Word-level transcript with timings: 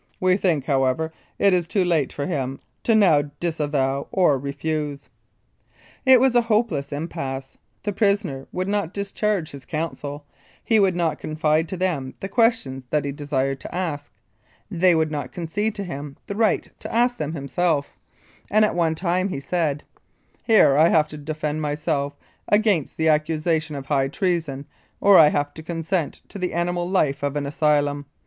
We 0.19 0.35
think, 0.35 0.65
however, 0.65 1.13
it 1.37 1.53
is 1.53 1.67
too 1.67 1.85
late 1.85 2.11
for 2.11 2.25
him 2.25 2.59
to 2.85 2.95
now 2.95 3.21
disavow 3.39 4.07
or 4.11 4.39
refuse." 4.39 5.09
It 6.07 6.19
was 6.19 6.33
a 6.33 6.41
hopeless 6.41 6.91
impasse, 6.91 7.59
the 7.83 7.93
prisoner 7.93 8.47
would 8.51 8.67
not 8.67 8.95
discharge 8.95 9.51
his 9.51 9.63
counsel, 9.63 10.25
he 10.65 10.79
would 10.79 10.95
not 10.95 11.19
confide 11.19 11.69
to 11.69 11.77
them 11.77 12.15
the 12.19 12.27
questions 12.27 12.85
that 12.89 13.05
he 13.05 13.11
desired 13.11 13.59
to 13.59 13.75
ask; 13.75 14.11
they 14.71 14.95
would 14.95 15.11
not 15.11 15.31
concede 15.31 15.75
to 15.75 15.83
him 15.83 16.17
the 16.25 16.35
right 16.35 16.67
to 16.79 16.91
ask 16.91 17.19
them 17.19 17.33
himself, 17.33 17.89
and 18.49 18.65
at 18.65 18.73
one 18.73 18.95
time 18.95 19.29
he 19.29 19.39
said:" 19.39 19.83
Here 20.47 20.75
I 20.77 20.87
have 20.89 21.09
to 21.09 21.17
defend 21.19 21.61
myself 21.61 22.13
against 22.49 22.97
the 22.97 23.09
accusation 23.09 23.75
of 23.75 23.85
high 23.85 24.07
treason, 24.07 24.65
or 24.99 25.19
I 25.19 25.27
have 25.29 25.53
to 25.53 25.61
consent 25.61 26.23
to 26.29 26.39
the 26.39 26.53
animal 26.53 26.89
life 26.89 27.21
of 27.21 27.35
an 27.35 27.45
asylum. 27.45 28.07